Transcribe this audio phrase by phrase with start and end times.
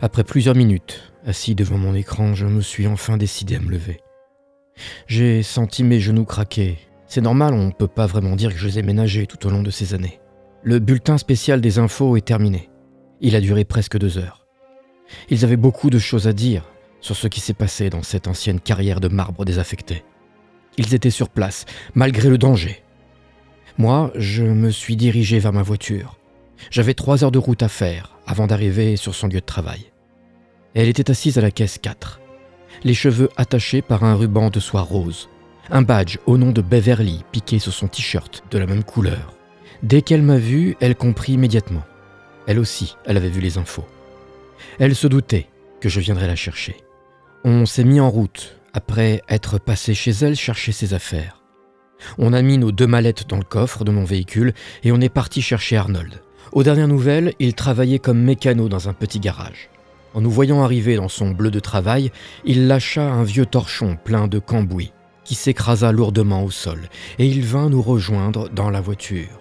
[0.00, 4.00] Après plusieurs minutes, assis devant mon écran, je me suis enfin décidé à me lever.
[5.08, 6.78] J'ai senti mes genoux craquer.
[7.08, 9.50] C'est normal, on ne peut pas vraiment dire que je les ai ménagés tout au
[9.50, 10.20] long de ces années.
[10.62, 12.70] Le bulletin spécial des infos est terminé.
[13.20, 14.46] Il a duré presque deux heures.
[15.30, 16.64] Ils avaient beaucoup de choses à dire
[17.00, 20.04] sur ce qui s'est passé dans cette ancienne carrière de marbre désaffecté.
[20.76, 22.84] Ils étaient sur place, malgré le danger.
[23.78, 26.17] Moi, je me suis dirigé vers ma voiture.
[26.70, 29.92] J'avais trois heures de route à faire avant d'arriver sur son lieu de travail.
[30.74, 32.20] Elle était assise à la caisse 4,
[32.84, 35.28] les cheveux attachés par un ruban de soie rose,
[35.70, 39.34] un badge au nom de Beverly piqué sur son t-shirt de la même couleur.
[39.82, 41.84] Dès qu'elle m'a vu, elle comprit immédiatement.
[42.46, 43.86] Elle aussi, elle avait vu les infos.
[44.78, 45.48] Elle se doutait
[45.80, 46.76] que je viendrais la chercher.
[47.44, 51.42] On s'est mis en route après être passé chez elle chercher ses affaires.
[52.16, 55.08] On a mis nos deux mallettes dans le coffre de mon véhicule et on est
[55.08, 56.22] parti chercher Arnold.
[56.52, 59.68] Aux dernières nouvelles, il travaillait comme mécano dans un petit garage.
[60.14, 62.10] En nous voyant arriver dans son bleu de travail,
[62.44, 64.92] il lâcha un vieux torchon plein de cambouis
[65.24, 69.40] qui s'écrasa lourdement au sol et il vint nous rejoindre dans la voiture.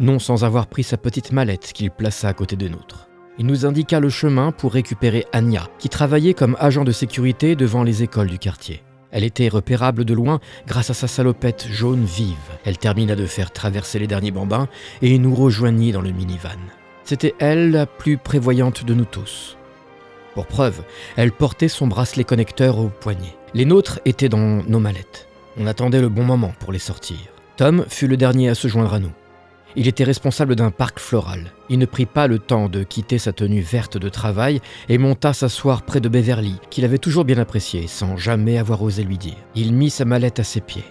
[0.00, 3.08] Non sans avoir pris sa petite mallette qu'il plaça à côté de nôtre.
[3.38, 7.82] Il nous indiqua le chemin pour récupérer Anya, qui travaillait comme agent de sécurité devant
[7.82, 8.82] les écoles du quartier.
[9.12, 12.36] Elle était repérable de loin grâce à sa salopette jaune vive.
[12.64, 14.68] Elle termina de faire traverser les derniers bambins
[15.02, 16.58] et nous rejoignit dans le minivan.
[17.04, 19.56] C'était elle la plus prévoyante de nous tous.
[20.34, 20.82] Pour preuve,
[21.16, 23.36] elle portait son bracelet connecteur au poignet.
[23.52, 25.28] Les nôtres étaient dans nos mallettes.
[25.58, 27.18] On attendait le bon moment pour les sortir.
[27.58, 29.12] Tom fut le dernier à se joindre à nous.
[29.74, 31.52] Il était responsable d'un parc floral.
[31.70, 35.32] Il ne prit pas le temps de quitter sa tenue verte de travail et monta
[35.32, 39.36] s'asseoir près de Beverly, qu'il avait toujours bien apprécié, sans jamais avoir osé lui dire.
[39.54, 40.84] Il mit sa mallette à ses pieds.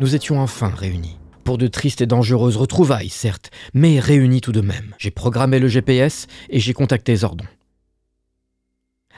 [0.00, 1.18] Nous étions enfin réunis.
[1.42, 4.94] Pour de tristes et dangereuses retrouvailles, certes, mais réunis tout de même.
[4.98, 7.44] J'ai programmé le GPS et j'ai contacté Zordon.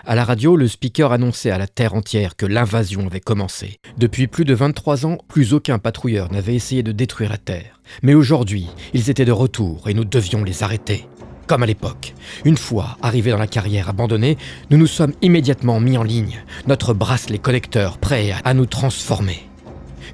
[0.04, 3.80] À la radio, le speaker annonçait à la Terre entière que l'invasion avait commencé.
[3.96, 7.80] Depuis plus de 23 ans, plus aucun patrouilleur n'avait essayé de détruire la Terre.
[8.02, 11.08] Mais aujourd'hui, ils étaient de retour et nous devions les arrêter.
[11.46, 12.14] Comme à l'époque.
[12.44, 14.36] Une fois arrivés dans la carrière abandonnée,
[14.70, 19.48] nous nous sommes immédiatement mis en ligne, notre bracelet collecteur prêt à nous transformer.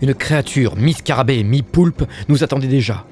[0.00, 3.04] Une créature mi-scarabée, mi-poulpe nous attendait déjà,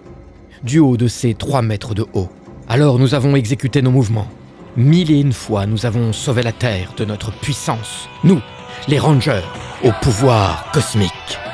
[0.62, 2.28] du haut de ses 3 mètres de haut.
[2.68, 4.28] Alors nous avons exécuté nos mouvements.
[4.76, 8.08] Mille et une fois, nous avons sauvé la Terre de notre puissance.
[8.22, 8.40] Nous,
[8.86, 9.42] les Rangers,
[9.82, 11.49] au pouvoir cosmique.